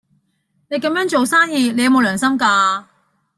[0.67, 2.85] 你咁樣做生意，你有冇良心㗎？